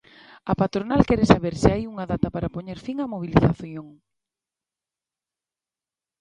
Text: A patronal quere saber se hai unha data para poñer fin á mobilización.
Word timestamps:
A 0.51 0.53
patronal 0.61 1.01
quere 1.09 1.25
saber 1.33 1.53
se 1.61 1.69
hai 1.73 1.83
unha 1.91 2.05
data 2.11 2.27
para 2.35 2.53
poñer 2.55 2.77
fin 2.85 2.97
á 3.03 3.05
mobilización. 3.13 3.87